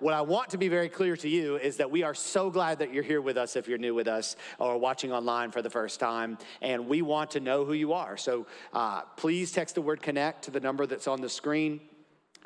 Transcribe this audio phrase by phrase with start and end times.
[0.00, 2.78] what I want to be very clear to you is that we are so glad
[2.78, 5.70] that you're here with us if you're new with us or watching online for the
[5.70, 8.16] first time, and we want to know who you are.
[8.16, 11.80] So uh, please text the word connect to the number that's on the screen.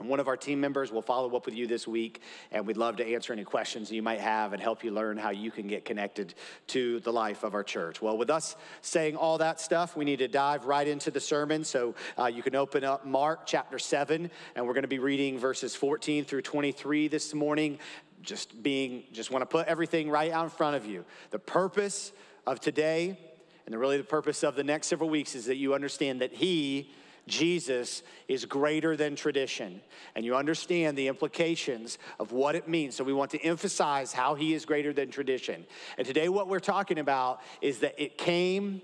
[0.01, 2.21] And one of our team members will follow up with you this week,
[2.51, 5.31] and we'd love to answer any questions you might have and help you learn how
[5.31, 6.35] you can get connected
[6.69, 8.03] to the life of our church.
[8.03, 11.63] Well, with us saying all that stuff, we need to dive right into the sermon.
[11.63, 15.39] So uh, you can open up Mark chapter 7, and we're going to be reading
[15.39, 17.79] verses 14 through 23 this morning.
[18.21, 21.05] Just being, just want to put everything right out in front of you.
[21.31, 22.11] The purpose
[22.49, 23.17] of today,
[23.65, 26.91] and really the purpose of the next several weeks, is that you understand that He
[27.27, 29.81] Jesus is greater than tradition.
[30.15, 32.95] And you understand the implications of what it means.
[32.95, 35.65] So we want to emphasize how he is greater than tradition.
[35.97, 38.83] And today, what we're talking about is that it came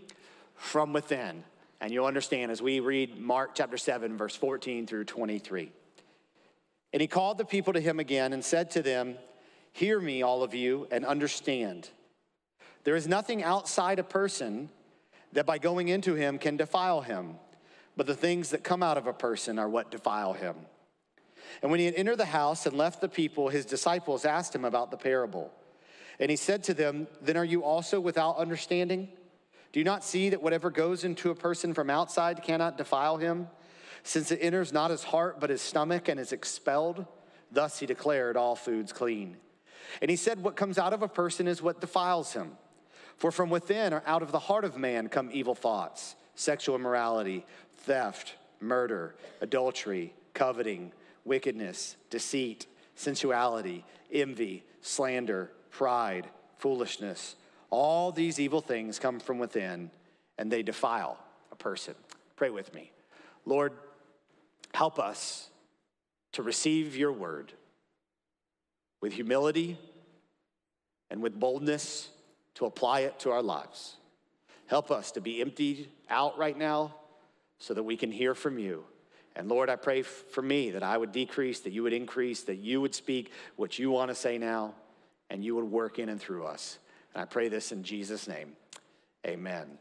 [0.54, 1.44] from within.
[1.80, 5.72] And you'll understand as we read Mark chapter 7, verse 14 through 23.
[6.92, 9.16] And he called the people to him again and said to them,
[9.72, 11.88] Hear me, all of you, and understand.
[12.84, 14.68] There is nothing outside a person
[15.32, 17.36] that by going into him can defile him
[17.96, 20.54] but the things that come out of a person are what defile him.
[21.62, 24.64] And when he had entered the house and left the people, his disciples asked him
[24.64, 25.52] about the parable.
[26.18, 29.08] And he said to them, Then are you also without understanding?
[29.72, 33.48] Do you not see that whatever goes into a person from outside cannot defile him,
[34.02, 37.06] since it enters not his heart but his stomach and is expelled?
[37.52, 39.36] Thus he declared all foods clean.
[40.00, 42.52] And he said, What comes out of a person is what defiles him.
[43.16, 47.44] For from within or out of the heart of man come evil thoughts, sexual immorality
[47.80, 50.92] theft, murder, adultery, coveting,
[51.24, 56.28] wickedness, deceit, sensuality, envy, slander, pride,
[56.58, 57.36] foolishness.
[57.70, 59.90] All these evil things come from within
[60.38, 61.18] and they defile
[61.52, 61.94] a person.
[62.36, 62.90] Pray with me.
[63.44, 63.72] Lord,
[64.74, 65.48] help us
[66.32, 67.52] to receive your word
[69.00, 69.78] with humility
[71.10, 72.08] and with boldness
[72.54, 73.96] to apply it to our lives.
[74.66, 76.94] Help us to be emptied out right now
[77.60, 78.84] so that we can hear from you.
[79.36, 82.56] And Lord, I pray for me that I would decrease, that you would increase, that
[82.56, 84.74] you would speak what you want to say now,
[85.28, 86.78] and you would work in and through us.
[87.14, 88.54] And I pray this in Jesus' name.
[89.24, 89.78] Amen.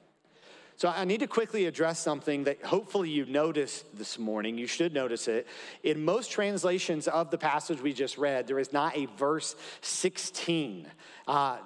[0.76, 4.58] So I need to quickly address something that hopefully you noticed this morning.
[4.58, 5.48] You should notice it.
[5.84, 10.88] In most translations of the passage we just read, there is not a verse 16.
[11.28, 11.58] Uh,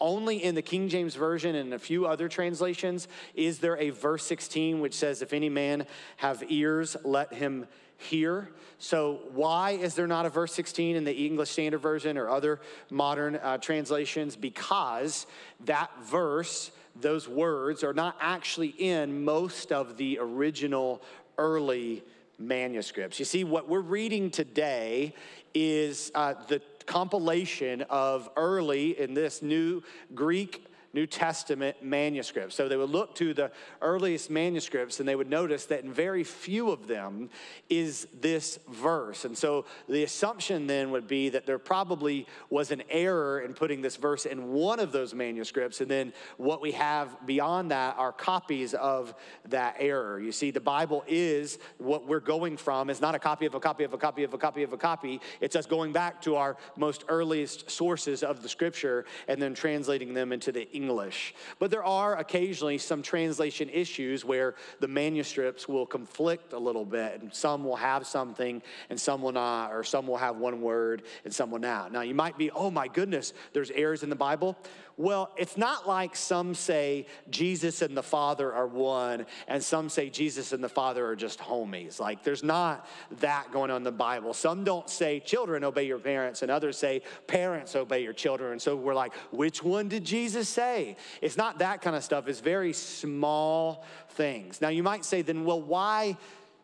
[0.00, 4.24] only in the King James Version and a few other translations is there a verse
[4.24, 7.66] 16 which says, If any man have ears, let him
[7.98, 8.50] hear.
[8.78, 12.60] So, why is there not a verse 16 in the English Standard Version or other
[12.88, 14.36] modern uh, translations?
[14.36, 15.26] Because
[15.66, 21.02] that verse, those words, are not actually in most of the original
[21.36, 22.02] early
[22.38, 23.18] manuscripts.
[23.18, 25.14] You see, what we're reading today
[25.52, 29.80] is uh, the compilation of early in this new
[30.12, 32.56] Greek New Testament manuscripts.
[32.56, 36.24] So they would look to the earliest manuscripts and they would notice that in very
[36.24, 37.30] few of them
[37.68, 39.24] is this verse.
[39.24, 43.82] And so the assumption then would be that there probably was an error in putting
[43.82, 45.80] this verse in one of those manuscripts.
[45.80, 49.14] And then what we have beyond that are copies of
[49.48, 50.20] that error.
[50.20, 53.60] You see, the Bible is what we're going from, is not a copy of a
[53.60, 55.20] copy of a copy of a copy of a copy.
[55.40, 60.14] It's us going back to our most earliest sources of the scripture and then translating
[60.14, 61.34] them into the English.
[61.58, 67.20] But there are occasionally some translation issues where the manuscripts will conflict a little bit,
[67.20, 71.02] and some will have something and some will not, or some will have one word
[71.24, 71.92] and some will not.
[71.92, 74.56] Now, you might be, oh my goodness, there's errors in the Bible.
[75.00, 80.10] Well, it's not like some say Jesus and the Father are one, and some say
[80.10, 81.98] Jesus and the Father are just homies.
[81.98, 82.86] Like, there's not
[83.20, 84.34] that going on in the Bible.
[84.34, 88.52] Some don't say children obey your parents, and others say parents obey your children.
[88.52, 90.96] And so we're like, which one did Jesus say?
[91.22, 94.60] It's not that kind of stuff, it's very small things.
[94.60, 96.18] Now, you might say, then, well, why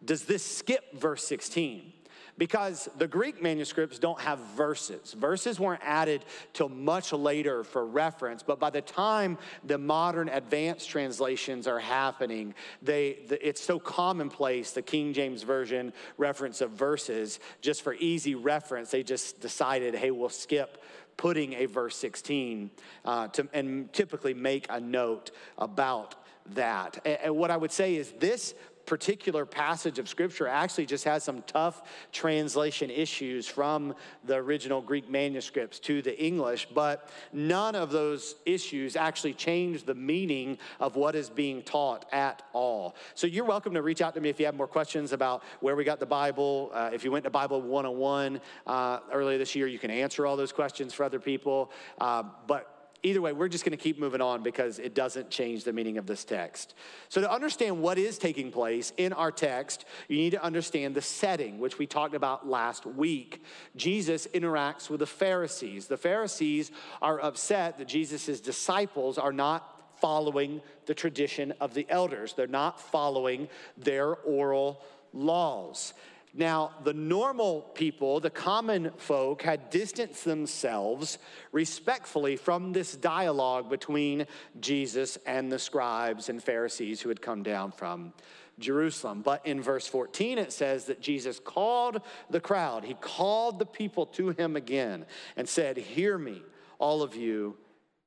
[0.05, 1.91] does this skip verse 16?
[2.39, 5.13] Because the Greek manuscripts don't have verses.
[5.15, 10.89] Verses weren't added till much later for reference, but by the time the modern advanced
[10.89, 17.41] translations are happening, they, the, it's so commonplace, the King James Version reference of verses,
[17.61, 20.83] just for easy reference, they just decided, hey, we'll skip
[21.17, 22.71] putting a verse 16
[23.05, 26.15] uh, to, and typically make a note about
[26.55, 27.01] that.
[27.05, 28.55] And, and what I would say is this
[28.87, 33.95] particular passage of scripture actually just has some tough translation issues from
[34.25, 39.95] the original Greek manuscripts to the English, but none of those issues actually change the
[39.95, 42.95] meaning of what is being taught at all.
[43.15, 45.77] So you're welcome to reach out to me if you have more questions about where
[45.77, 46.71] we got the Bible.
[46.73, 50.37] Uh, if you went to Bible 101 uh, earlier this year, you can answer all
[50.37, 51.71] those questions for other people.
[52.01, 55.65] Uh, but either way, we're just going to keep moving on because it doesn't change
[55.65, 56.75] the meaning of this text.
[57.09, 61.03] So, to understand what is taking place in our text, you need to understand the
[61.03, 63.45] setting, which we talked about last week.
[63.77, 65.87] Jesus interacts with the Pharisees.
[65.87, 66.71] The Pharisees
[67.03, 72.81] are upset that Jesus' disciples are not following the tradition of the elders, they're not
[72.81, 74.83] following their oral
[75.13, 75.95] laws.
[76.39, 81.17] Now, the normal people, the common folk, had distanced themselves
[81.51, 84.27] respectfully from this dialogue between
[84.61, 88.13] Jesus and the scribes and Pharisees who had come down from
[88.59, 89.23] Jerusalem.
[89.23, 94.05] But in verse 14, it says that Jesus called the crowd, he called the people
[94.07, 95.07] to him again
[95.37, 96.43] and said, Hear me,
[96.79, 97.57] all of you,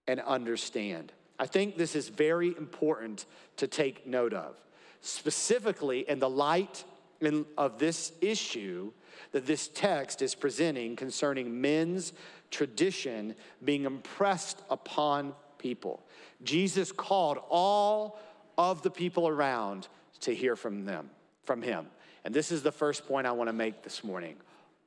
[0.07, 1.13] and understand.
[1.39, 3.25] I think this is very important
[3.57, 4.55] to take note of,
[5.01, 6.83] specifically in the light
[7.21, 8.91] in, of this issue
[9.31, 12.13] that this text is presenting concerning men's
[12.51, 16.03] tradition being impressed upon people.
[16.43, 18.19] Jesus called all
[18.57, 19.87] of the people around
[20.21, 21.09] to hear from them,
[21.43, 21.87] from him.
[22.25, 24.35] And this is the first point I want to make this morning.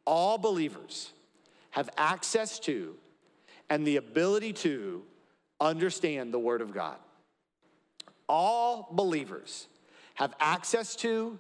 [0.07, 1.13] All believers
[1.71, 2.97] have access to
[3.71, 5.03] and the ability to
[5.61, 6.97] understand the Word of God.
[8.29, 9.69] All believers
[10.15, 11.39] have access to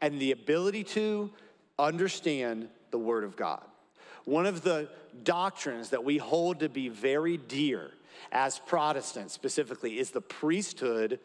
[0.00, 1.30] and the ability to
[1.78, 3.64] understand the Word of God.
[4.24, 4.88] One of the
[5.22, 7.90] doctrines that we hold to be very dear
[8.32, 11.20] as Protestants specifically is the priesthood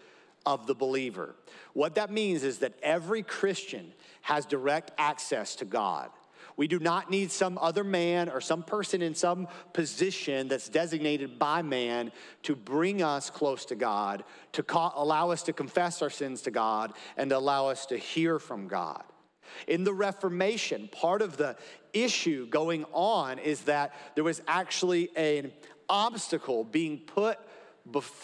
[0.46, 1.36] of the believer.
[1.74, 6.10] What that means is that every Christian has direct access to God.
[6.56, 11.40] We do not need some other man or some person in some position that's designated
[11.40, 12.12] by man
[12.44, 14.24] to bring us close to God,
[14.54, 14.64] to
[14.96, 18.68] allow us to confess our sins to God, and to allow us to hear from
[18.68, 19.04] God.
[19.68, 21.56] In the Reformation, part of the
[21.92, 25.52] issue going on is that there was actually an
[25.90, 27.40] obstacle being put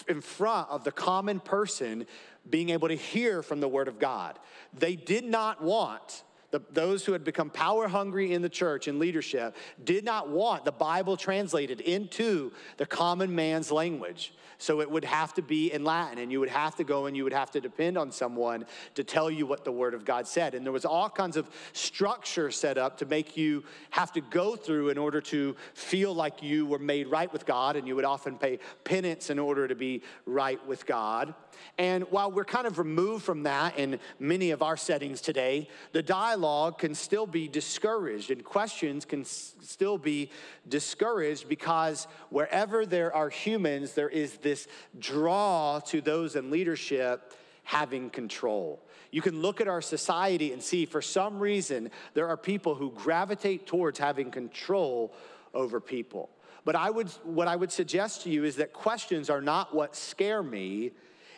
[0.07, 2.05] in front of the common person
[2.49, 4.39] being able to hear from the Word of God.
[4.73, 8.99] They did not want the, those who had become power hungry in the church and
[8.99, 14.33] leadership did not want the Bible translated into the common man's language.
[14.61, 17.15] So it would have to be in Latin, and you would have to go and
[17.15, 18.65] you would have to depend on someone
[18.95, 20.53] to tell you what the Word of God said.
[20.53, 24.57] And there was all kinds of structure set up to make you have to go
[24.57, 28.03] through in order to feel like you were made right with God, and you would
[28.03, 31.33] often pay penance in order to be right with God.
[31.77, 36.03] And while we're kind of removed from that in many of our settings today, the
[36.03, 36.38] dialogue
[36.77, 40.29] can still be discouraged, and questions can s- still be
[40.67, 44.67] discouraged because wherever there are humans, there is this
[44.99, 47.33] draw to those in leadership
[47.63, 48.81] having control.
[49.11, 52.91] You can look at our society and see for some reason there are people who
[52.91, 55.13] gravitate towards having control
[55.53, 56.29] over people.
[56.65, 59.95] But I would, what I would suggest to you is that questions are not what
[59.95, 60.91] scare me,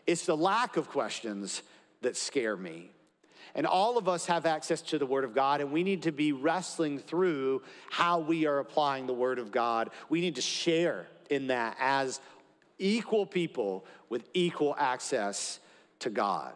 [0.08, 1.62] it's the lack of questions
[2.02, 2.92] that scare me.
[3.56, 6.12] And all of us have access to the Word of God, and we need to
[6.12, 9.90] be wrestling through how we are applying the Word of God.
[10.10, 12.20] We need to share in that as
[12.80, 15.60] equal people with equal access
[16.00, 16.54] to God.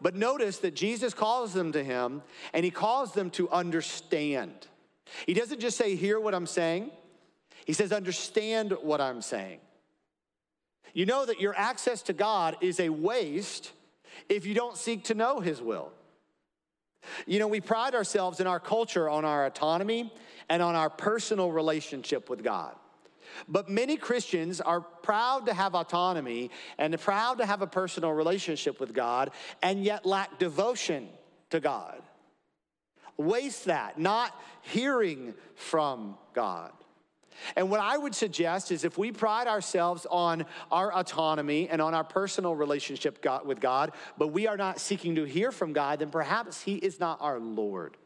[0.00, 2.22] But notice that Jesus calls them to him
[2.52, 4.66] and he calls them to understand.
[5.26, 6.90] He doesn't just say, Hear what I'm saying,
[7.64, 9.60] he says, Understand what I'm saying.
[10.92, 13.72] You know that your access to God is a waste
[14.28, 15.92] if you don't seek to know his will.
[17.26, 20.12] You know, we pride ourselves in our culture on our autonomy
[20.48, 22.74] and on our personal relationship with God.
[23.48, 28.80] But many Christians are proud to have autonomy and proud to have a personal relationship
[28.80, 29.30] with God
[29.62, 31.08] and yet lack devotion
[31.50, 32.00] to God.
[33.16, 36.72] Waste that, not hearing from God.
[37.54, 41.94] And what I would suggest is if we pride ourselves on our autonomy and on
[41.94, 46.10] our personal relationship with God, but we are not seeking to hear from God, then
[46.10, 47.96] perhaps He is not our Lord.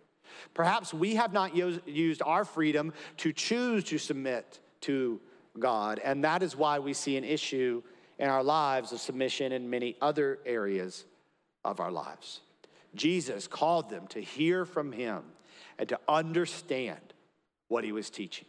[0.55, 5.21] Perhaps we have not used our freedom to choose to submit to
[5.59, 6.01] God.
[6.03, 7.83] And that is why we see an issue
[8.19, 11.05] in our lives of submission in many other areas
[11.65, 12.41] of our lives.
[12.95, 15.23] Jesus called them to hear from him
[15.79, 17.01] and to understand
[17.69, 18.47] what he was teaching.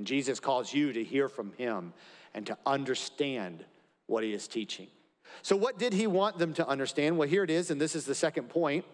[0.00, 1.92] And Jesus calls you to hear from him
[2.32, 3.66] and to understand
[4.06, 4.86] what he is teaching.
[5.42, 7.18] So, what did he want them to understand?
[7.18, 8.86] Well, here it is, and this is the second point.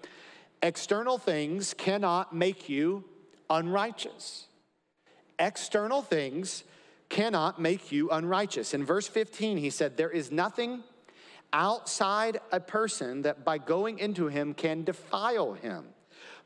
[0.65, 3.05] External things cannot make you
[3.49, 4.49] unrighteous.
[5.39, 6.65] External things
[7.09, 8.75] cannot make you unrighteous.
[8.75, 10.83] In verse 15, he said, There is nothing
[11.53, 15.85] outside a person that by going into him can defile him.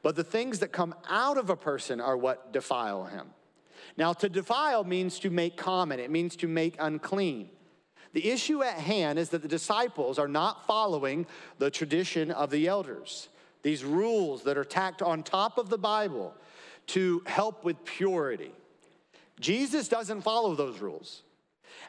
[0.02, 3.30] But the things that come out of a person are what defile him.
[3.96, 7.50] Now, to defile means to make common, it means to make unclean.
[8.12, 11.26] The issue at hand is that the disciples are not following
[11.58, 13.28] the tradition of the elders,
[13.62, 16.34] these rules that are tacked on top of the Bible
[16.88, 18.52] to help with purity.
[19.38, 21.22] Jesus doesn't follow those rules.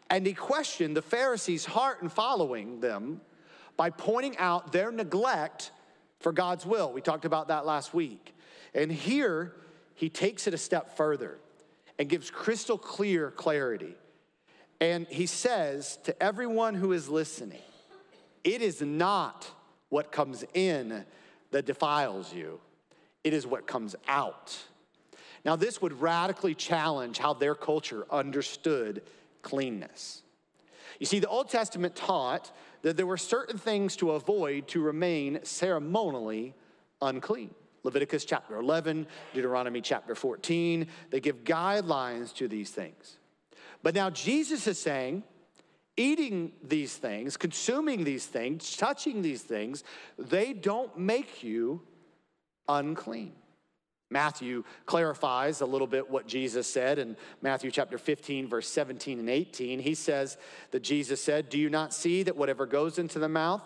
[0.10, 3.22] And he questioned the Pharisees' heart in following them
[3.78, 5.72] by pointing out their neglect
[6.20, 6.94] for God's will.
[6.94, 8.36] We talked about that last week.
[8.74, 9.56] And here,
[9.96, 11.40] he takes it a step further
[12.02, 13.94] and gives crystal clear clarity.
[14.80, 17.62] And he says to everyone who is listening,
[18.44, 19.48] it is not
[19.90, 21.06] what comes in
[21.52, 22.60] that defiles you,
[23.24, 24.58] it is what comes out.
[25.46, 29.04] Now, this would radically challenge how their culture understood
[29.44, 30.24] cleanness.
[31.00, 35.42] You see, the Old Testament taught that there were certain things to avoid to remain
[35.44, 36.56] ceremonially
[37.00, 37.54] unclean.
[37.84, 43.18] Leviticus chapter 11, Deuteronomy chapter 14, they give guidelines to these things.
[43.84, 45.24] But now Jesus is saying,
[45.98, 49.84] eating these things, consuming these things, touching these things,
[50.18, 51.82] they don't make you
[52.68, 53.34] unclean.
[54.10, 59.30] Matthew clarifies a little bit what Jesus said in Matthew chapter 15, verse 17 and
[59.30, 59.80] 18.
[59.80, 60.38] He says
[60.72, 63.64] that Jesus said, Do you not see that whatever goes into the mouth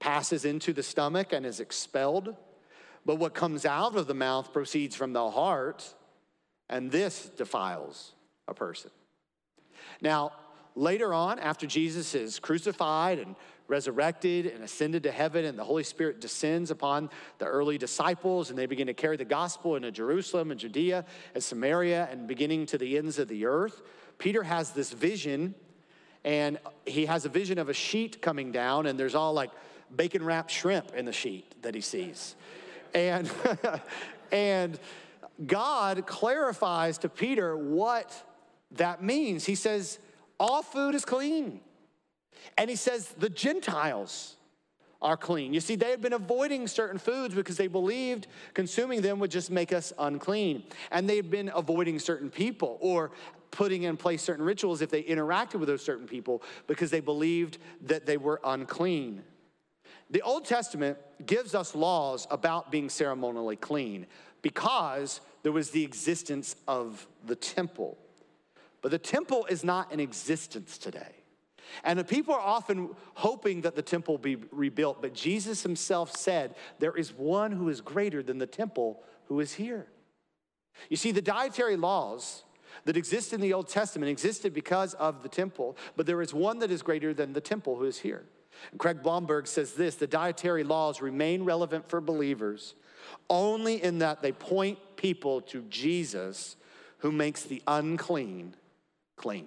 [0.00, 2.34] passes into the stomach and is expelled?
[3.06, 5.94] But what comes out of the mouth proceeds from the heart,
[6.68, 8.12] and this defiles
[8.48, 8.90] a person.
[10.02, 10.32] Now,
[10.74, 13.36] later on, after Jesus is crucified and
[13.68, 17.08] resurrected and ascended to heaven, and the Holy Spirit descends upon
[17.38, 21.42] the early disciples, and they begin to carry the gospel into Jerusalem and Judea and
[21.42, 23.82] Samaria and beginning to the ends of the earth.
[24.18, 25.54] Peter has this vision,
[26.24, 29.52] and he has a vision of a sheet coming down, and there's all like
[29.94, 32.34] bacon wrapped shrimp in the sheet that he sees.
[32.94, 33.30] And,
[34.32, 34.78] and
[35.46, 38.12] God clarifies to Peter what
[38.72, 39.44] that means.
[39.44, 39.98] He says,
[40.40, 41.60] All food is clean.
[42.56, 44.36] And he says, The Gentiles
[45.02, 45.52] are clean.
[45.52, 49.50] You see, they had been avoiding certain foods because they believed consuming them would just
[49.50, 50.64] make us unclean.
[50.90, 53.10] And they had been avoiding certain people or
[53.50, 57.58] putting in place certain rituals if they interacted with those certain people because they believed
[57.82, 59.22] that they were unclean.
[60.10, 64.06] The Old Testament gives us laws about being ceremonially clean
[64.42, 67.98] because there was the existence of the temple.
[68.82, 71.16] But the temple is not in existence today.
[71.82, 76.54] And the people are often hoping that the temple be rebuilt, but Jesus himself said,
[76.78, 79.86] There is one who is greater than the temple who is here.
[80.88, 82.44] You see, the dietary laws
[82.84, 86.60] that exist in the Old Testament existed because of the temple, but there is one
[86.60, 88.26] that is greater than the temple who is here.
[88.70, 92.74] And Craig Blomberg says this the dietary laws remain relevant for believers
[93.30, 96.56] only in that they point people to Jesus
[96.98, 98.54] who makes the unclean
[99.16, 99.46] clean.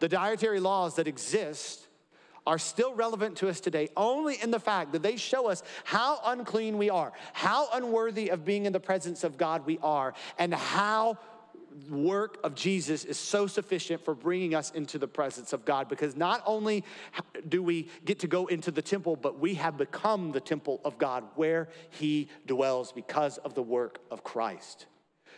[0.00, 1.86] The dietary laws that exist
[2.46, 6.20] are still relevant to us today only in the fact that they show us how
[6.24, 10.54] unclean we are, how unworthy of being in the presence of God we are, and
[10.54, 11.18] how
[11.88, 16.16] work of Jesus is so sufficient for bringing us into the presence of God because
[16.16, 16.84] not only
[17.48, 20.98] do we get to go into the temple, but we have become the temple of
[20.98, 24.86] God where He dwells because of the work of Christ.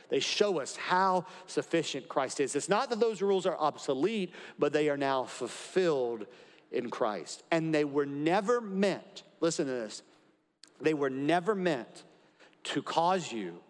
[0.08, 2.56] They show us how sufficient Christ is.
[2.56, 6.26] It's not that those rules are obsolete, but they are now fulfilled
[6.72, 7.42] in Christ.
[7.50, 10.02] And they were never meant, listen to this,
[10.80, 12.04] they were never meant
[12.64, 13.60] to cause you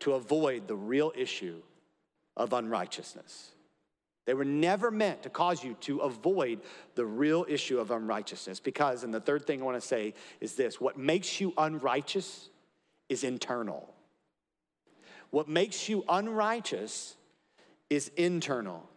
[0.00, 1.62] to avoid the real issue
[2.38, 3.50] of unrighteousness.
[4.24, 6.60] They were never meant to cause you to avoid
[6.94, 8.60] the real issue of unrighteousness.
[8.60, 12.48] Because, and the third thing I want to say is this what makes you unrighteous
[13.08, 13.92] is internal.
[15.30, 17.16] What makes you unrighteous
[17.90, 18.88] is internal.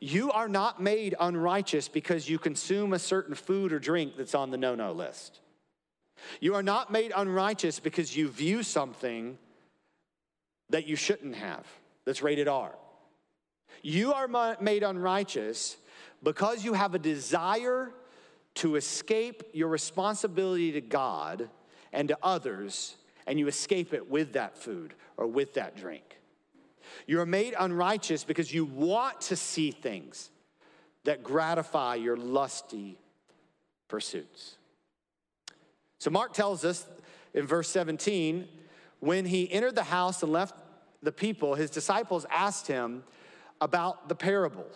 [0.00, 4.50] You are not made unrighteous because you consume a certain food or drink that's on
[4.50, 5.40] the no no list.
[6.40, 9.38] You are not made unrighteous because you view something
[10.70, 11.66] that you shouldn't have,
[12.06, 12.74] that's rated R.
[13.82, 15.76] You are made unrighteous
[16.22, 17.92] because you have a desire
[18.54, 21.50] to escape your responsibility to God
[21.92, 22.96] and to others
[23.26, 26.18] and you escape it with that food or with that drink.
[27.06, 30.30] You are made unrighteous because you want to see things
[31.04, 32.98] that gratify your lusty
[33.88, 34.56] pursuits.
[35.98, 36.86] So Mark tells us
[37.34, 38.48] in verse 17
[39.00, 40.54] when he entered the house and left
[41.02, 43.04] the people, his disciples asked him
[43.60, 44.66] about the parable.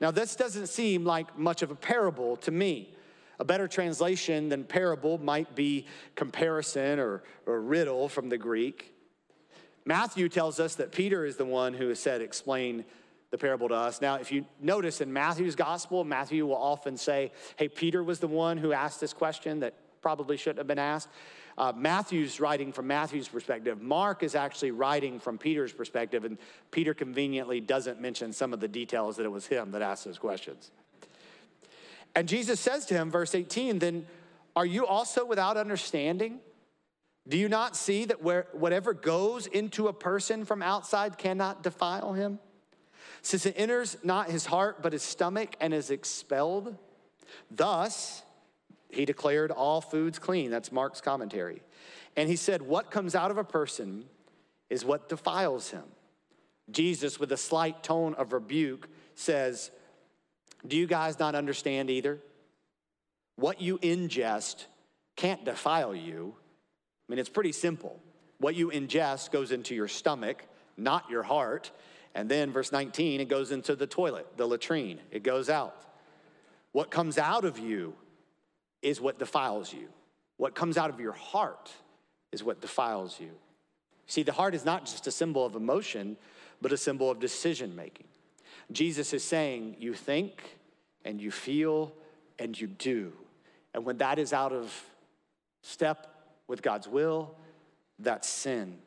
[0.00, 2.94] Now, this doesn't seem like much of a parable to me.
[3.38, 8.94] A better translation than parable might be comparison or, or riddle from the Greek.
[9.84, 12.84] Matthew tells us that Peter is the one who has said, explain
[13.30, 14.00] the parable to us.
[14.00, 18.28] Now, if you notice in Matthew's gospel, Matthew will often say, hey, Peter was the
[18.28, 21.08] one who asked this question that probably shouldn't have been asked.
[21.58, 23.82] Uh, Matthew's writing from Matthew's perspective.
[23.82, 26.38] Mark is actually writing from Peter's perspective, and
[26.70, 30.18] Peter conveniently doesn't mention some of the details that it was him that asked those
[30.18, 30.70] questions.
[32.14, 34.06] And Jesus says to him, verse 18, then
[34.54, 36.40] are you also without understanding?
[37.28, 42.12] Do you not see that where, whatever goes into a person from outside cannot defile
[42.12, 42.38] him?
[43.22, 46.76] Since it enters not his heart, but his stomach and is expelled.
[47.50, 48.22] Thus,
[48.92, 50.50] he declared all foods clean.
[50.50, 51.62] That's Mark's commentary.
[52.16, 54.04] And he said, What comes out of a person
[54.68, 55.84] is what defiles him.
[56.70, 59.70] Jesus, with a slight tone of rebuke, says,
[60.66, 62.20] Do you guys not understand either?
[63.36, 64.66] What you ingest
[65.16, 66.34] can't defile you.
[66.36, 67.98] I mean, it's pretty simple.
[68.38, 70.44] What you ingest goes into your stomach,
[70.76, 71.70] not your heart.
[72.14, 75.00] And then, verse 19, it goes into the toilet, the latrine.
[75.10, 75.76] It goes out.
[76.72, 77.94] What comes out of you
[78.82, 79.88] is what defiles you.
[80.36, 81.70] What comes out of your heart
[82.32, 83.30] is what defiles you.
[84.06, 86.16] See, the heart is not just a symbol of emotion,
[86.60, 88.06] but a symbol of decision making.
[88.70, 90.58] Jesus is saying, You think
[91.04, 91.92] and you feel
[92.38, 93.12] and you do.
[93.74, 94.72] And when that is out of
[95.62, 96.06] step
[96.48, 97.34] with God's will,
[97.98, 98.78] that's sin.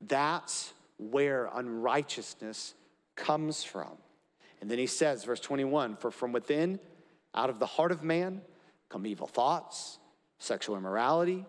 [0.00, 2.74] That's where unrighteousness
[3.16, 3.90] comes from.
[4.60, 6.78] And then he says, verse 21 For from within,
[7.34, 8.40] out of the heart of man,
[8.94, 9.98] come evil thoughts,
[10.38, 11.44] sexual immorality,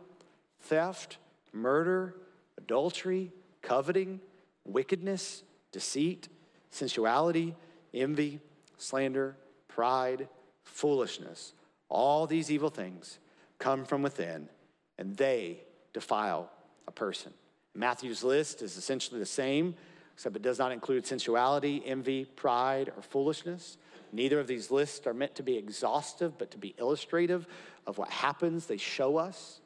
[0.62, 1.20] theft,
[1.54, 2.16] murder,
[2.58, 4.20] adultery, coveting,
[4.66, 6.28] wickedness, deceit,
[6.72, 7.54] sensuality,
[7.94, 8.40] envy,
[8.78, 9.38] slander,
[9.68, 10.28] pride,
[10.64, 11.54] foolishness.
[11.88, 13.20] All these evil things
[13.60, 14.50] come from within
[14.98, 15.60] and they
[15.94, 16.50] defile
[16.88, 17.32] a person.
[17.76, 19.76] Matthew's list is essentially the same,
[20.16, 23.78] except it does not include sensuality, envy, pride, or foolishness.
[24.14, 27.46] Neither of these lists are meant to be exhaustive, but to be illustrative
[27.86, 28.66] of what happens.
[28.66, 29.60] They show us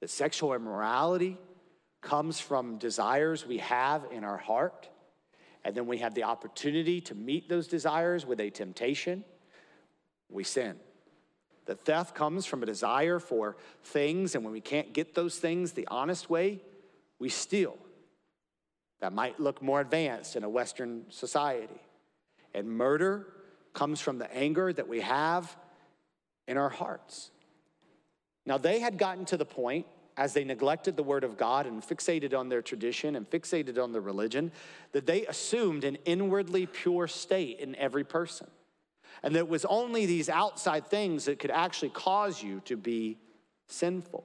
[0.00, 1.38] that sexual immorality
[2.00, 4.88] comes from desires we have in our heart.
[5.64, 9.24] And then we have the opportunity to meet those desires with a temptation.
[10.28, 10.74] We sin.
[11.66, 15.72] The theft comes from a desire for things, and when we can't get those things
[15.72, 16.60] the honest way,
[17.20, 17.78] we steal.
[19.00, 21.80] That might look more advanced in a Western society.
[22.54, 23.26] And murder
[23.74, 25.54] comes from the anger that we have
[26.48, 27.30] in our hearts.
[28.46, 31.82] Now, they had gotten to the point as they neglected the word of God and
[31.82, 34.50] fixated on their tradition and fixated on their religion
[34.92, 38.46] that they assumed an inwardly pure state in every person.
[39.22, 43.18] And that it was only these outside things that could actually cause you to be
[43.66, 44.24] sinful.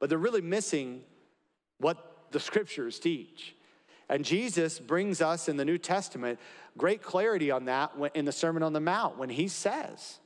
[0.00, 1.02] But they're really missing
[1.78, 3.54] what the scriptures teach.
[4.08, 6.38] And Jesus brings us in the New Testament
[6.76, 10.18] great clarity on that in the Sermon on the Mount when he says,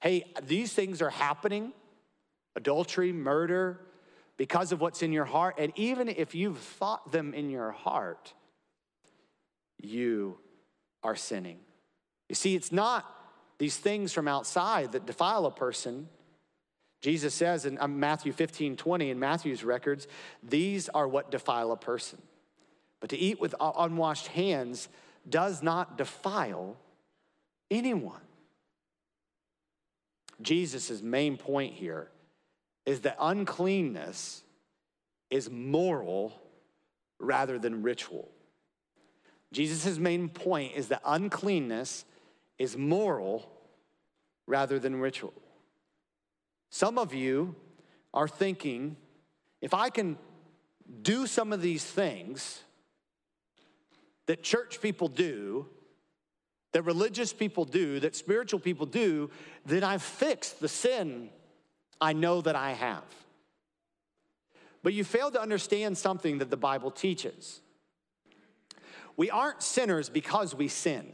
[0.00, 1.72] Hey, these things are happening
[2.58, 3.80] adultery, murder,
[4.36, 5.54] because of what's in your heart.
[5.58, 8.34] And even if you've thought them in your heart,
[9.80, 10.38] you
[11.04, 11.58] are sinning.
[12.28, 13.06] You see, it's not
[13.58, 16.08] these things from outside that defile a person.
[17.00, 20.08] Jesus says in um, Matthew 15 20, in Matthew's records,
[20.42, 22.20] these are what defile a person.
[23.00, 24.88] But to eat with uh, unwashed hands
[25.28, 26.76] does not defile
[27.70, 28.20] anyone.
[30.40, 32.08] Jesus' main point here
[32.86, 34.42] is that uncleanness
[35.30, 36.32] is moral
[37.18, 38.30] rather than ritual.
[39.52, 42.04] Jesus' main point is that uncleanness
[42.58, 43.50] is moral
[44.46, 45.34] rather than ritual.
[46.70, 47.54] Some of you
[48.12, 48.96] are thinking
[49.60, 50.18] if I can
[51.02, 52.62] do some of these things,
[54.28, 55.66] that church people do,
[56.72, 59.30] that religious people do, that spiritual people do,
[59.64, 61.30] then I've fixed the sin
[62.00, 63.02] I know that I have.
[64.82, 67.60] But you fail to understand something that the Bible teaches.
[69.16, 71.10] We aren't sinners because we sin.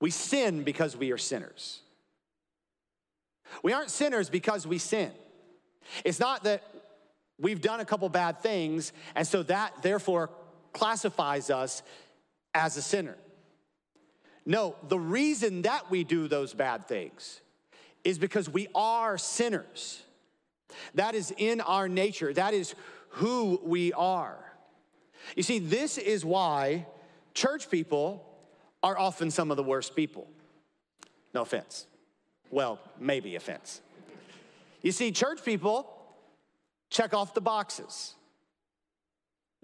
[0.00, 1.80] We sin because we are sinners.
[3.62, 5.12] We aren't sinners because we sin.
[6.04, 6.64] It's not that
[7.38, 10.30] we've done a couple bad things, and so that therefore
[10.74, 11.82] classifies us
[12.52, 13.16] as a sinner.
[14.44, 17.40] No, the reason that we do those bad things
[18.02, 20.02] is because we are sinners.
[20.94, 22.74] That is in our nature, that is
[23.10, 24.36] who we are.
[25.36, 26.86] You see, this is why
[27.32, 28.28] church people
[28.82, 30.28] are often some of the worst people.
[31.32, 31.86] No offense.
[32.50, 33.80] Well, maybe offense.
[34.82, 35.90] You see, church people
[36.90, 38.14] check off the boxes.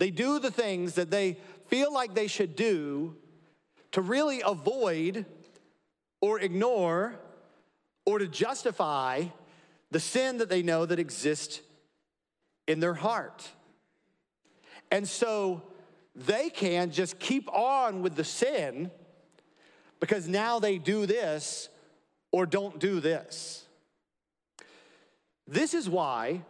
[0.01, 1.37] They do the things that they
[1.67, 3.17] feel like they should do
[3.93, 5.27] to really avoid
[6.23, 7.17] or ignore
[8.07, 9.25] or to justify
[9.91, 11.61] the sin that they know that exists
[12.67, 13.47] in their heart.
[14.91, 15.65] And so
[16.17, 18.91] they can just keep on with the sin
[20.01, 21.69] because now they do this
[22.33, 23.67] or don't do this.
[25.47, 26.41] This is why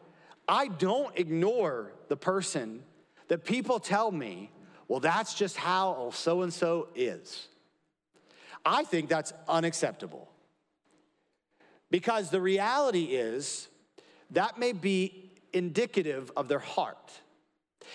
[0.46, 2.84] I don't ignore the person
[3.30, 4.50] that people tell me,
[4.88, 7.46] well, that's just how so and so is.
[8.66, 10.28] I think that's unacceptable.
[11.92, 13.68] Because the reality is
[14.32, 17.12] that may be indicative of their heart.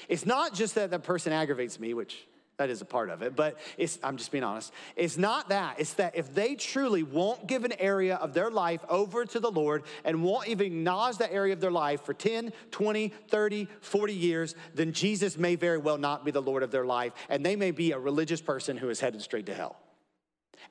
[0.08, 2.26] It's not just that that person aggravates me, which
[2.58, 3.58] that is a part of it, but
[4.02, 4.72] I'm just being honest.
[4.96, 5.76] It's not that.
[5.80, 9.52] It's that if they truly won't give an area of their life over to the
[9.52, 14.14] Lord and won't even acknowledge that area of their life for 10, 20, 30, 40
[14.14, 17.58] years, then Jesus may very well not be the Lord of their life, and they
[17.58, 19.76] may be a religious person who is headed straight to hell.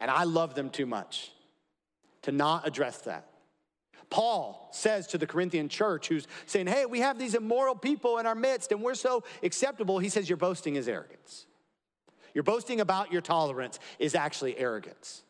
[0.00, 1.32] And I love them too much
[2.22, 3.26] to not address that.
[4.08, 8.26] Paul says to the Corinthian church, who's saying, Hey, we have these immoral people in
[8.26, 9.98] our midst and we're so acceptable.
[9.98, 11.46] He says, Your boasting is arrogance.
[12.34, 15.22] Your boasting about your tolerance is actually arrogance.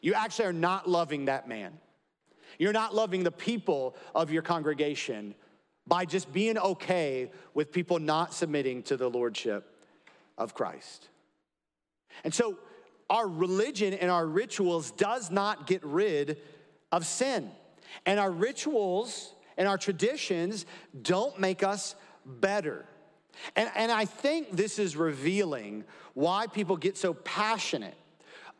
[0.00, 1.78] You actually are not loving that man.
[2.58, 5.34] You're not loving the people of your congregation
[5.86, 9.74] by just being okay with people not submitting to the lordship
[10.38, 11.08] of Christ.
[12.24, 12.58] And so,
[13.08, 16.38] our religion and our rituals does not get rid
[16.92, 17.50] of sin.
[18.06, 20.64] And our rituals and our traditions
[21.02, 22.86] don't make us better.
[23.56, 25.84] And, and I think this is revealing
[26.20, 27.96] why people get so passionate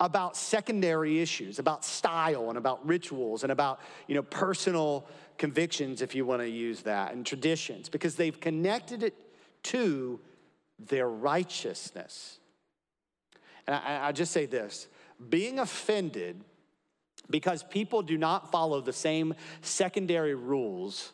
[0.01, 6.15] about secondary issues, about style and about rituals and about, you know, personal convictions, if
[6.15, 9.15] you want to use that, and traditions, because they've connected it
[9.63, 10.19] to
[10.79, 12.39] their righteousness.
[13.67, 14.89] And I, I just say this
[15.29, 16.43] being offended
[17.29, 21.13] because people do not follow the same secondary rules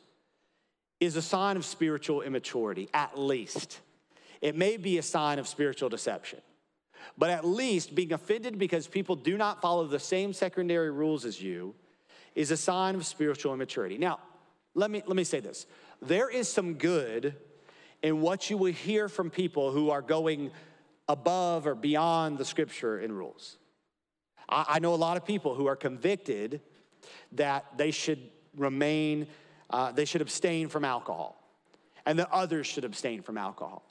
[1.00, 3.80] is a sign of spiritual immaturity, at least.
[4.46, 6.38] It may be a sign of spiritual deception.
[7.18, 11.42] But at least being offended because people do not follow the same secondary rules as
[11.42, 11.74] you
[12.36, 13.98] is a sign of spiritual immaturity.
[13.98, 14.20] Now,
[14.76, 15.66] let me, let me say this
[16.00, 17.34] there is some good
[18.04, 20.52] in what you will hear from people who are going
[21.08, 23.56] above or beyond the scripture and rules.
[24.48, 26.60] I, I know a lot of people who are convicted
[27.32, 29.26] that they should remain,
[29.70, 31.42] uh, they should abstain from alcohol,
[32.04, 33.82] and that others should abstain from alcohol.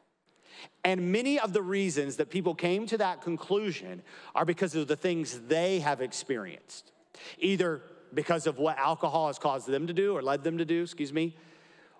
[0.83, 4.01] And many of the reasons that people came to that conclusion
[4.33, 6.91] are because of the things they have experienced,
[7.39, 7.81] either
[8.13, 11.11] because of what alcohol has caused them to do or led them to do, excuse
[11.11, 11.35] me,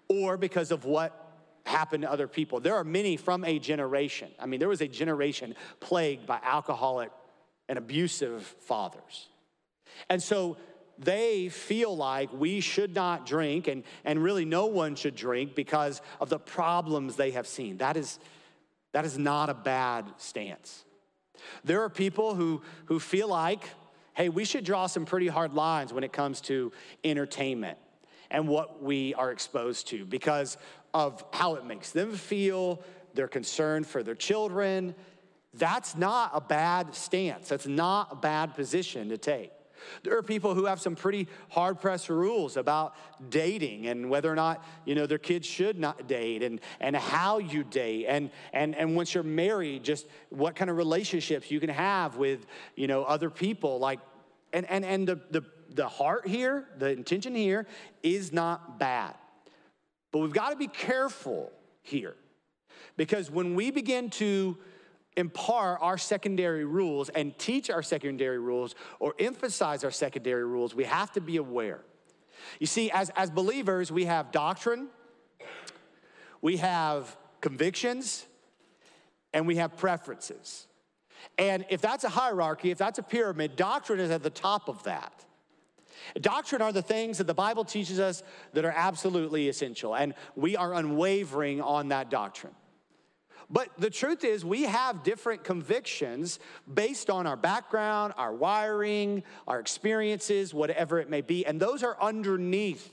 [0.08, 1.22] or because of what
[1.66, 2.60] happened to other people.
[2.60, 4.30] There are many from a generation.
[4.40, 7.12] I mean, there was a generation plagued by alcoholic
[7.68, 9.28] and abusive fathers.
[10.10, 10.58] And so
[10.98, 16.02] they feel like we should not drink, and, and really no one should drink because
[16.22, 17.78] of the problems they have seen.
[17.78, 18.20] That is,
[18.96, 20.86] that is not a bad stance.
[21.66, 23.70] There are people who, who feel like,
[24.14, 26.72] hey, we should draw some pretty hard lines when it comes to
[27.04, 27.78] entertainment
[28.32, 30.58] and what we are exposed to because
[30.94, 32.82] of how it makes them feel,
[33.14, 34.96] their concern for their children.
[35.54, 37.50] That's not a bad stance.
[37.50, 39.52] That's not a bad position to take.
[40.04, 42.96] There are people who have some pretty hard pressed rules about
[43.30, 47.40] dating and whether or not, you know, their kids should not date and, and how
[47.40, 48.06] you date.
[48.08, 52.46] And, and, and once you're married, just what kind of relationships you can have with,
[52.76, 53.80] you know, other people.
[53.80, 54.00] Like,
[54.54, 57.68] and, and, and the, the, the heart here, the intention here
[58.04, 59.16] is not bad.
[60.12, 62.16] But we've got to be careful here
[62.98, 64.58] because when we begin to
[65.18, 70.84] impart our secondary rules and teach our secondary rules or emphasize our secondary rules, we
[70.84, 71.82] have to be aware.
[72.60, 74.88] You see, as, as believers, we have doctrine,
[76.42, 78.26] we have convictions,
[79.34, 80.68] and we have preferences.
[81.38, 84.84] And if that's a hierarchy, if that's a pyramid, doctrine is at the top of
[84.84, 85.26] that.
[86.20, 88.22] Doctrine are the things that the Bible teaches us
[88.54, 92.54] that are absolutely essential, and we are unwavering on that doctrine.
[93.50, 96.40] But the truth is, we have different convictions
[96.72, 101.46] based on our background, our wiring, our experiences, whatever it may be.
[101.46, 102.92] And those are underneath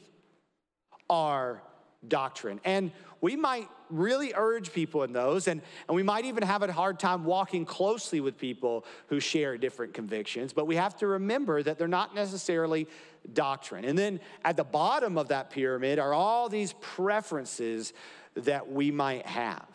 [1.09, 1.63] our
[2.07, 2.61] doctrine.
[2.65, 6.73] And we might really urge people in those, and, and we might even have a
[6.73, 11.63] hard time walking closely with people who share different convictions, but we have to remember
[11.63, 12.89] that they're not necessarily
[13.33, 13.85] doctrine.
[13.85, 17.93] And then at the bottom of that pyramid are all these preferences
[18.35, 19.69] that we might have.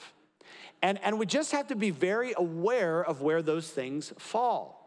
[0.81, 4.77] And, and we just have to be very aware of where those things fall.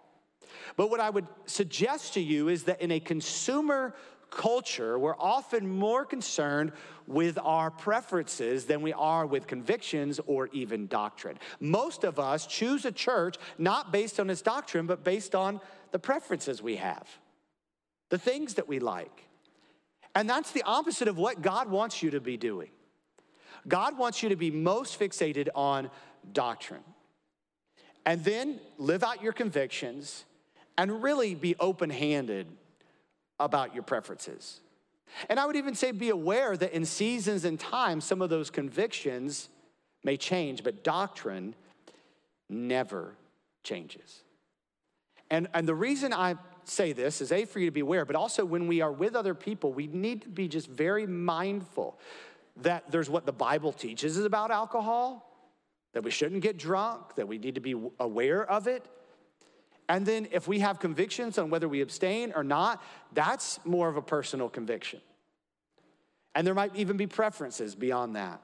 [0.77, 3.95] But what I would suggest to you is that in a consumer
[4.31, 6.73] culture, we're often more concerned
[7.07, 11.39] with our preferences than we are with convictions or even doctrine.
[11.59, 15.99] Most of us choose a church not based on its doctrine, but based on the
[15.99, 17.09] preferences we have,
[18.11, 19.27] the things that we like.
[20.15, 22.71] And that's the opposite of what God wants you to be doing.
[23.69, 25.91] God wants you to be most fixated on
[26.33, 26.85] doctrine.
[28.07, 30.25] And then live out your convictions
[30.79, 32.47] and really be open handed
[33.39, 34.61] about your preferences.
[35.29, 38.49] And I would even say be aware that in seasons and times, some of those
[38.51, 39.49] convictions
[40.05, 41.55] may change, but doctrine
[42.49, 43.15] never
[43.63, 44.23] changes.
[45.31, 48.17] And, and the reason I say this is A, for you to be aware, but
[48.17, 51.99] also when we are with other people, we need to be just very mindful
[52.63, 55.27] that there's what the Bible teaches is about alcohol,
[55.93, 58.87] that we shouldn't get drunk, that we need to be aware of it.
[59.89, 63.97] And then if we have convictions on whether we abstain or not, that's more of
[63.97, 65.01] a personal conviction.
[66.35, 68.41] And there might even be preferences beyond that.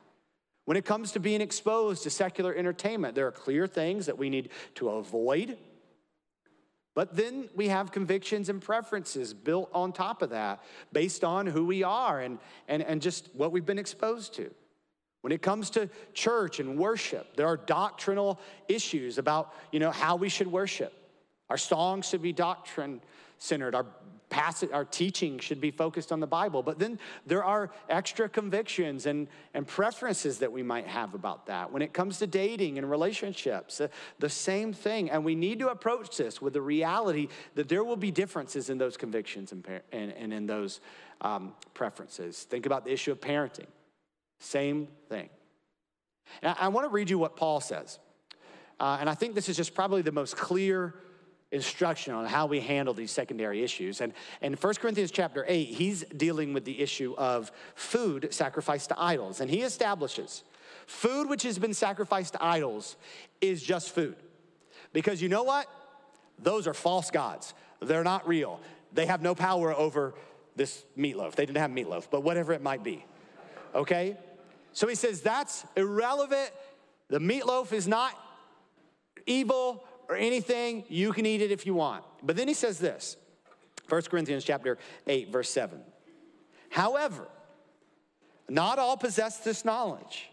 [0.64, 4.28] When it comes to being exposed to secular entertainment, there are clear things that we
[4.28, 5.56] need to avoid
[6.96, 11.66] but then we have convictions and preferences built on top of that based on who
[11.66, 14.50] we are and, and, and just what we've been exposed to.
[15.20, 20.16] When it comes to church and worship, there are doctrinal issues about you know, how
[20.16, 20.94] we should worship.
[21.50, 23.02] Our songs should be doctrine
[23.36, 23.84] centered, our
[24.28, 26.62] passage, our teaching should be focused on the Bible.
[26.62, 31.72] But then there are extra convictions and, and preferences that we might have about that.
[31.72, 35.10] When it comes to dating and relationships, uh, the same thing.
[35.10, 38.78] And we need to approach this with the reality that there will be differences in
[38.78, 40.80] those convictions and, and, and in those
[41.20, 42.42] um, preferences.
[42.44, 43.66] Think about the issue of parenting.
[44.38, 45.28] Same thing.
[46.42, 47.98] I, I want to read you what Paul says.
[48.78, 50.94] Uh, and I think this is just probably the most clear
[51.52, 54.00] instruction on how we handle these secondary issues.
[54.00, 59.00] And in 1 Corinthians chapter 8, he's dealing with the issue of food sacrificed to
[59.00, 59.40] idols.
[59.40, 60.42] And he establishes
[60.86, 62.96] food which has been sacrificed to idols
[63.40, 64.16] is just food.
[64.92, 65.66] Because you know what?
[66.38, 67.54] Those are false gods.
[67.80, 68.60] They're not real.
[68.92, 70.14] They have no power over
[70.56, 71.34] this meatloaf.
[71.34, 73.04] They didn't have meatloaf, but whatever it might be.
[73.74, 74.16] Okay?
[74.72, 76.50] So he says that's irrelevant.
[77.08, 78.12] The meatloaf is not
[79.26, 82.04] evil or anything, you can eat it if you want.
[82.22, 83.16] But then he says this
[83.88, 85.80] 1 Corinthians chapter 8, verse 7.
[86.70, 87.28] However,
[88.48, 90.28] not all possess this knowledge,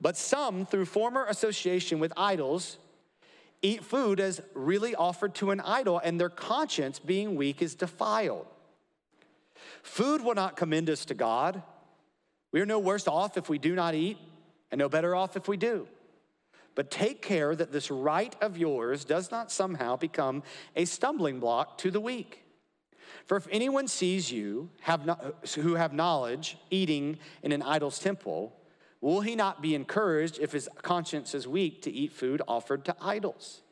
[0.00, 2.78] but some, through former association with idols,
[3.62, 8.46] eat food as really offered to an idol, and their conscience, being weak, is defiled.
[9.82, 11.62] Food will not commend us to God.
[12.52, 14.18] We are no worse off if we do not eat,
[14.70, 15.86] and no better off if we do.
[16.74, 20.42] But take care that this right of yours does not somehow become
[20.74, 22.44] a stumbling block to the weak.
[23.26, 28.52] For if anyone sees you have not, who have knowledge eating in an idol's temple,
[29.00, 32.96] will he not be encouraged if his conscience is weak to eat food offered to
[33.00, 33.62] idols?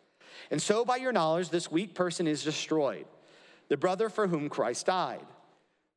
[0.50, 3.06] And so, by your knowledge, this weak person is destroyed,
[3.68, 5.26] the brother for whom Christ died.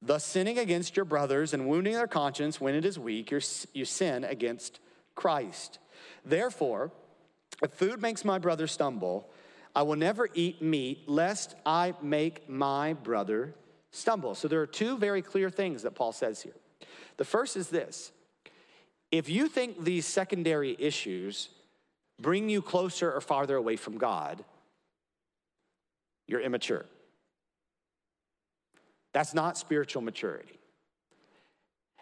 [0.01, 4.23] Thus, sinning against your brothers and wounding their conscience when it is weak, you sin
[4.23, 4.79] against
[5.15, 5.79] Christ.
[6.25, 6.91] Therefore,
[7.61, 9.29] if food makes my brother stumble,
[9.75, 13.53] I will never eat meat lest I make my brother
[13.91, 14.35] stumble.
[14.35, 16.55] So there are two very clear things that Paul says here.
[17.17, 18.11] The first is this
[19.11, 21.49] if you think these secondary issues
[22.19, 24.43] bring you closer or farther away from God,
[26.27, 26.85] you're immature.
[29.13, 30.59] That's not spiritual maturity.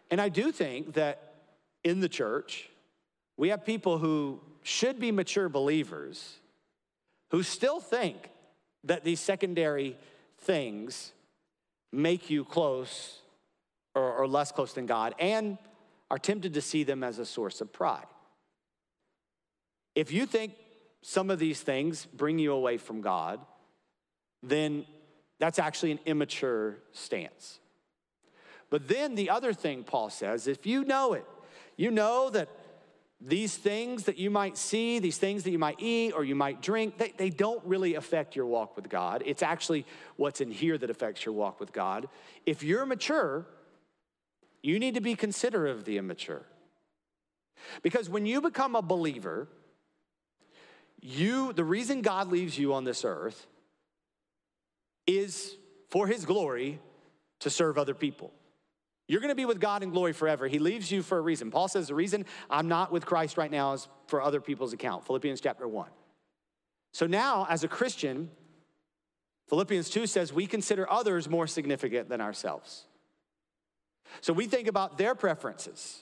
[0.10, 1.34] And I do think that
[1.84, 2.70] in the church,
[3.38, 6.40] we have people who should be mature believers
[7.30, 8.30] who still think
[8.84, 9.98] that these secondary
[10.40, 11.14] things
[11.92, 13.20] make you close
[13.96, 15.58] or, or, less close than God and
[16.10, 18.06] are tempted to see them as a source of pride.
[19.96, 20.54] If you think
[21.02, 23.40] some of these things bring you away from God,
[24.42, 24.86] then
[25.40, 27.60] that's actually an immature stance.
[28.70, 31.26] But then the other thing Paul says if you know it,
[31.78, 32.50] you know that
[33.26, 36.62] these things that you might see, these things that you might eat or you might
[36.62, 39.24] drink, they, they don't really affect your walk with God.
[39.26, 39.86] It's actually
[40.18, 42.10] what's in here that affects your walk with God.
[42.46, 43.46] If you're mature,
[44.62, 46.44] you need to be considerate of the immature.
[47.82, 49.48] Because when you become a believer,
[51.02, 53.48] you the reason God leaves you on this earth
[55.08, 55.56] is
[55.90, 56.80] for his glory
[57.40, 58.34] to serve other people.
[59.08, 60.48] You're going to be with God in glory forever.
[60.48, 61.52] He leaves you for a reason.
[61.52, 65.06] Paul says the reason I'm not with Christ right now is for other people's account.
[65.06, 65.90] Philippians chapter 1.
[66.94, 68.30] So now, as a Christian,
[69.50, 72.86] Philippians 2 says we consider others more significant than ourselves.
[74.22, 76.00] So we think about their preferences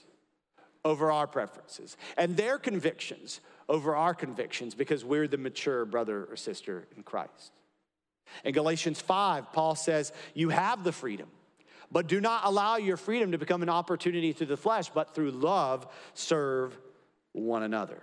[0.84, 6.36] over our preferences and their convictions over our convictions because we're the mature brother or
[6.36, 7.52] sister in Christ.
[8.44, 11.28] In Galatians 5, Paul says, You have the freedom
[11.92, 15.30] but do not allow your freedom to become an opportunity through the flesh, but through
[15.30, 16.76] love serve
[17.32, 18.02] one another.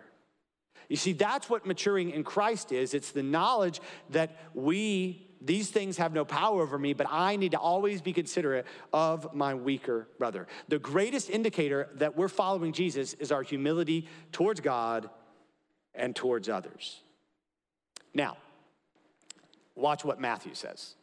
[0.87, 2.93] You see, that's what maturing in Christ is.
[2.93, 7.51] It's the knowledge that we, these things have no power over me, but I need
[7.51, 10.47] to always be considerate of my weaker brother.
[10.67, 15.09] The greatest indicator that we're following Jesus is our humility towards God
[15.95, 17.01] and towards others.
[18.13, 18.37] Now,
[19.75, 20.95] watch what Matthew says.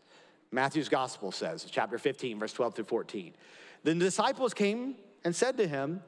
[0.56, 3.34] Matthew's gospel says, chapter 15, verse 12 through 14.
[3.84, 6.02] Then the disciples came and said to him,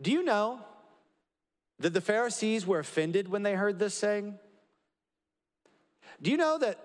[0.00, 0.60] Do you know
[1.78, 4.38] that the Pharisees were offended when they heard this saying?
[6.20, 6.78] Do you know that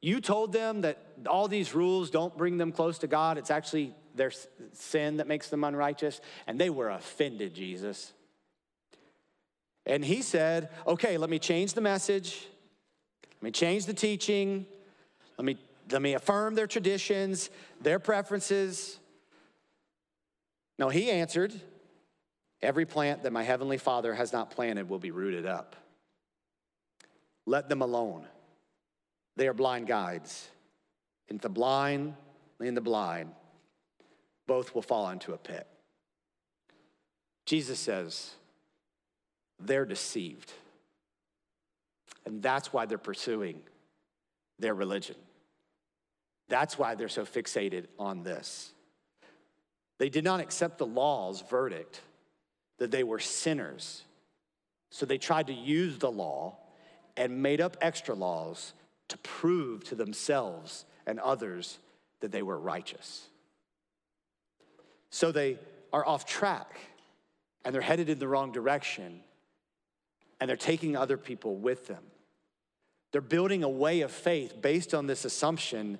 [0.00, 3.36] you told them that all these rules don't bring them close to God?
[3.36, 4.32] It's actually their
[4.72, 6.22] sin that makes them unrighteous.
[6.46, 8.12] And they were offended, Jesus.
[9.84, 12.46] And he said, Okay, let me change the message.
[13.34, 14.64] Let me change the teaching.
[15.36, 15.58] Let me
[15.92, 17.50] let me affirm their traditions,
[17.80, 18.98] their preferences.
[20.78, 21.52] No, he answered,
[22.62, 25.74] Every plant that my heavenly Father has not planted will be rooted up.
[27.44, 28.24] Let them alone.
[29.36, 30.48] They are blind guides.
[31.28, 32.14] And the blind
[32.60, 33.30] and the blind
[34.46, 35.66] both will fall into a pit.
[37.46, 38.34] Jesus says,
[39.58, 40.52] they're deceived.
[42.24, 43.60] And that's why they're pursuing
[44.58, 45.16] their religion.
[46.48, 48.72] That's why they're so fixated on this.
[49.98, 52.00] They did not accept the law's verdict
[52.78, 54.02] that they were sinners.
[54.90, 56.58] So they tried to use the law
[57.16, 58.72] and made up extra laws
[59.08, 61.78] to prove to themselves and others
[62.20, 63.26] that they were righteous.
[65.10, 65.58] So they
[65.92, 66.78] are off track
[67.64, 69.20] and they're headed in the wrong direction
[70.40, 72.02] and they're taking other people with them.
[73.12, 75.98] They're building a way of faith based on this assumption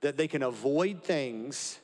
[0.00, 1.78] that they can avoid things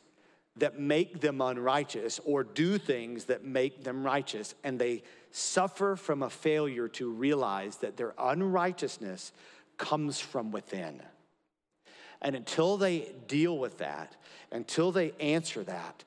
[0.57, 4.55] that make them unrighteous or do things that make them righteous.
[4.65, 9.33] And they suffer from a failure to realize that their unrighteousness
[9.77, 11.03] comes from within.
[12.23, 14.17] And until they deal with that,
[14.51, 16.05] until they answer that,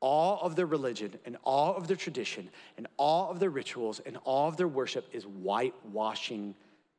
[0.00, 4.18] all of their religion and all of their tradition and all of their rituals and
[4.24, 6.56] all of their worship is whitewashing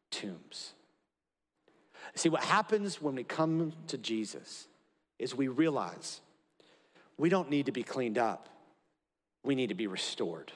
[0.09, 0.71] tombs.
[2.15, 4.67] See, what happens when we come to Jesus
[5.19, 6.21] is we realize
[7.17, 8.49] we don't need to be cleaned up,
[9.43, 10.51] we need to be restored.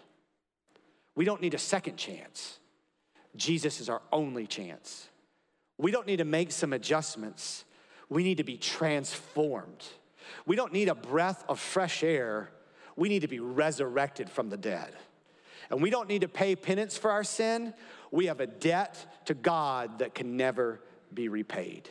[1.16, 2.60] We don't need a second chance.
[3.36, 5.10] Jesus is our only chance.
[5.80, 7.66] We don't need to make some adjustments.
[8.10, 9.84] We need to be transformed.
[10.46, 12.50] We don't need a breath of fresh air.
[12.96, 14.94] We need to be resurrected from the dead.
[15.70, 17.74] And we don't need to pay penance for our sin.
[18.12, 20.82] We have a debt to God that can never
[21.18, 21.90] be repaid.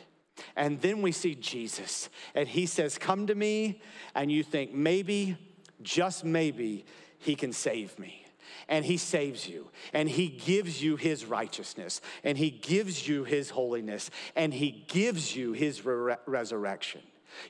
[0.55, 3.81] And then we see Jesus, and he says, Come to me,
[4.15, 5.37] and you think, maybe,
[5.81, 6.85] just maybe,
[7.19, 8.23] he can save me.
[8.69, 13.49] And he saves you, and he gives you his righteousness, and he gives you his
[13.49, 17.01] holiness, and he gives you his re- resurrection.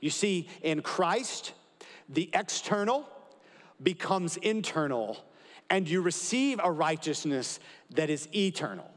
[0.01, 1.53] You see, in Christ,
[2.09, 3.07] the external
[3.81, 5.23] becomes internal,
[5.69, 7.59] and you receive a righteousness
[7.91, 8.89] that is eternal.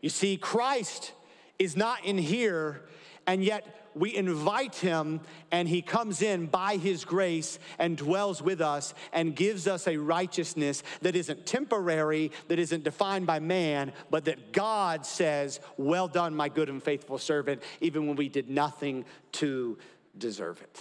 [0.00, 1.12] You see, Christ
[1.60, 2.80] is not in here,
[3.26, 5.20] and yet we invite him
[5.50, 9.96] and he comes in by his grace and dwells with us and gives us a
[9.96, 16.34] righteousness that isn't temporary, that isn't defined by man, but that God says, Well done,
[16.34, 19.76] my good and faithful servant, even when we did nothing to
[20.16, 20.80] deserve it.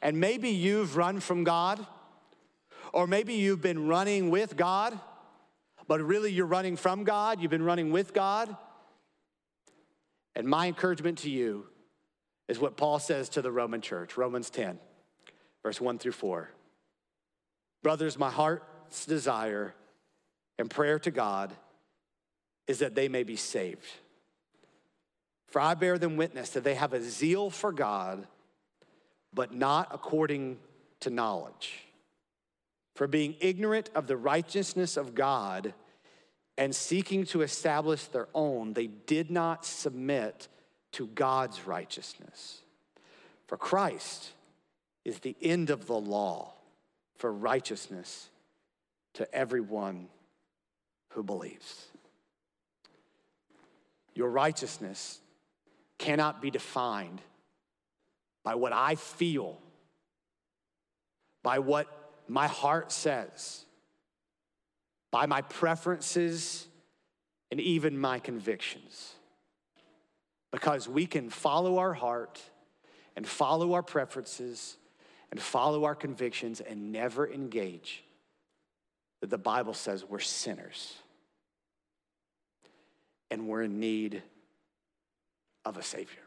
[0.00, 1.84] And maybe you've run from God,
[2.92, 4.98] or maybe you've been running with God,
[5.88, 8.56] but really you're running from God, you've been running with God.
[10.34, 11.66] And my encouragement to you
[12.48, 14.78] is what Paul says to the Roman church, Romans 10,
[15.62, 16.50] verse 1 through 4.
[17.82, 19.74] Brothers, my heart's desire
[20.58, 21.52] and prayer to God
[22.66, 23.86] is that they may be saved.
[25.48, 28.26] For I bear them witness that they have a zeal for God,
[29.34, 30.58] but not according
[31.00, 31.84] to knowledge.
[32.94, 35.74] For being ignorant of the righteousness of God
[36.58, 40.48] and seeking to establish their own, they did not submit
[40.92, 42.60] to God's righteousness.
[43.46, 44.32] For Christ
[45.04, 46.52] is the end of the law
[47.16, 48.28] for righteousness
[49.14, 50.08] to everyone
[51.10, 51.86] who believes.
[54.14, 55.20] Your righteousness
[55.98, 57.20] cannot be defined
[58.44, 59.58] by what I feel,
[61.42, 61.86] by what
[62.28, 63.64] my heart says,
[65.12, 66.66] by my preferences,
[67.52, 69.12] and even my convictions.
[70.50, 72.40] Because we can follow our heart
[73.14, 74.78] and follow our preferences
[75.30, 78.02] and follow our convictions and never engage
[79.20, 80.94] that the Bible says we're sinners
[83.30, 84.22] and we're in need
[85.66, 86.22] of a Savior.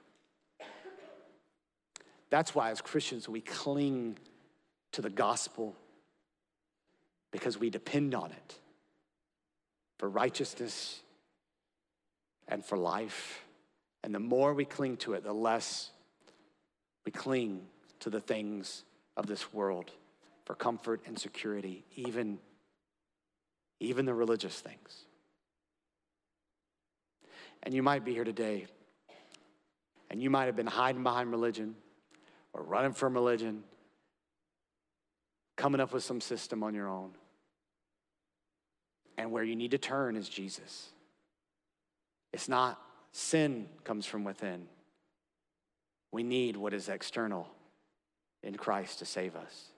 [2.30, 4.18] That's why, as Christians, we cling
[4.92, 5.76] to the gospel
[7.32, 8.60] because we depend on it
[10.06, 11.02] for righteousness
[12.48, 13.44] and for life.
[14.04, 15.90] And the more we cling to it, the less
[17.08, 17.66] we cling
[18.02, 18.84] to the things
[19.18, 19.90] of this world
[20.46, 22.38] for comfort and security, even,
[23.80, 25.06] even the religious things.
[27.64, 28.68] And you might be here today,
[30.12, 31.74] and you might have been hiding behind religion
[32.54, 33.64] or running from religion,
[35.56, 37.10] coming up with some system on your own.
[39.18, 40.90] And where you need to turn is Jesus.
[42.34, 44.68] It's not sin comes from within.
[46.12, 47.48] We need what is external
[48.44, 49.70] in Christ to save us.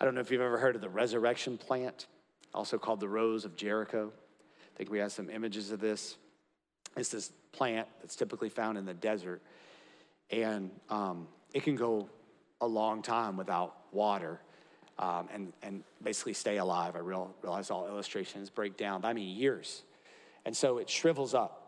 [0.00, 2.06] I don't know if you've ever heard of the resurrection plant,
[2.54, 4.12] also called the Rose of Jericho.
[4.12, 6.16] I think we have some images of this.
[6.96, 9.42] It's this plant that's typically found in the desert,
[10.30, 12.08] and um, it can go
[12.60, 14.40] a long time without water
[14.98, 16.96] um, and, and basically stay alive.
[16.96, 19.82] I real, realize all illustrations break down, but I mean years.
[20.44, 21.62] And so it shrivels up.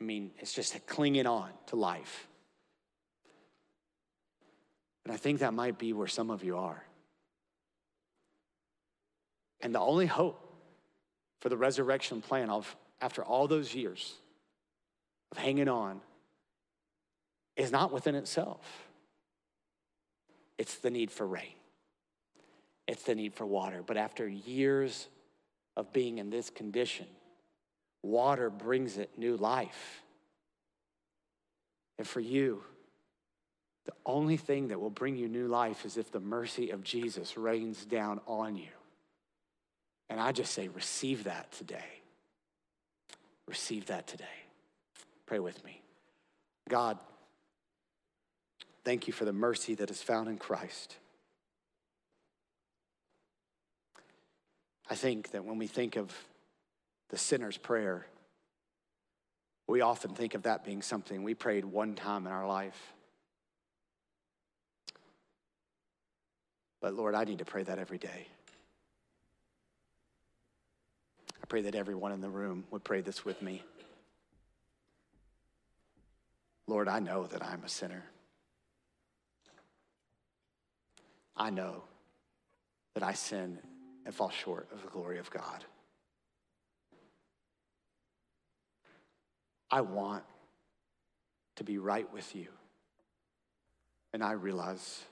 [0.00, 2.28] I mean, it's just clinging on to life.
[5.04, 6.82] And I think that might be where some of you are.
[9.60, 10.42] And the only hope
[11.40, 14.14] for the resurrection plan of after all those years
[15.32, 16.00] of hanging on
[17.56, 18.88] is not within itself.
[20.58, 21.54] It's the need for rain.
[22.86, 23.82] It's the need for water.
[23.84, 25.08] But after years
[25.76, 27.06] of being in this condition,
[28.02, 30.02] water brings it new life.
[31.98, 32.62] And for you,
[33.86, 37.36] the only thing that will bring you new life is if the mercy of Jesus
[37.36, 38.68] rains down on you.
[40.08, 42.02] And I just say, receive that today.
[43.46, 44.24] Receive that today.
[45.24, 45.82] Pray with me.
[46.68, 46.98] God,
[48.84, 50.96] thank you for the mercy that is found in Christ.
[54.88, 56.12] I think that when we think of
[57.08, 58.06] the sinner's prayer,
[59.66, 62.94] we often think of that being something we prayed one time in our life.
[66.80, 68.28] But Lord, I need to pray that every day.
[71.42, 73.62] I pray that everyone in the room would pray this with me.
[76.68, 78.04] Lord, I know that I'm a sinner.
[81.36, 81.84] I know
[82.94, 83.58] that I sin
[84.06, 85.64] and fall short of the glory of God.
[89.70, 90.22] I want
[91.56, 92.46] to be right with you.
[94.12, 95.02] And I realize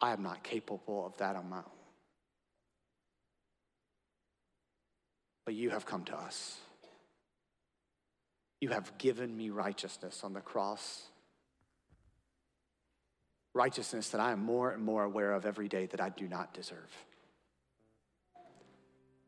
[0.00, 1.64] I am not capable of that on my own.
[5.44, 6.56] But you have come to us.
[8.60, 11.02] You have given me righteousness on the cross.
[13.52, 16.54] Righteousness that I am more and more aware of every day that I do not
[16.54, 16.90] deserve.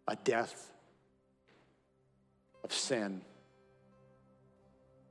[0.08, 0.72] A death
[2.62, 3.22] of sin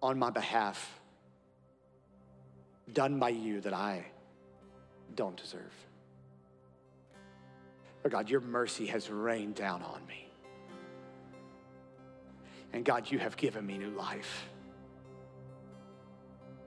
[0.01, 0.99] on my behalf,
[2.93, 4.05] done by you that I
[5.15, 5.73] don't deserve.
[8.03, 10.29] But God, your mercy has rained down on me.
[12.71, 14.47] And God, you have given me new life.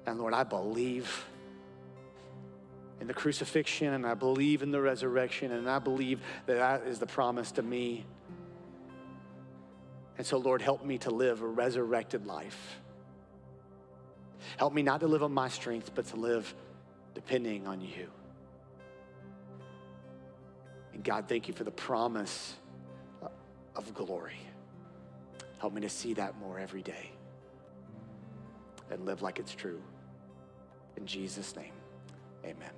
[0.07, 1.26] And Lord, I believe
[3.01, 6.99] in the crucifixion and I believe in the resurrection and I believe that that is
[6.99, 8.05] the promise to me.
[10.18, 12.80] And so, Lord, help me to live a resurrected life.
[14.56, 16.52] Help me not to live on my strength, but to live
[17.14, 18.10] depending on you.
[20.92, 22.54] And God, thank you for the promise
[23.76, 24.38] of glory.
[25.58, 27.12] Help me to see that more every day
[28.90, 29.80] and live like it's true.
[30.96, 31.72] In Jesus' name,
[32.44, 32.78] amen.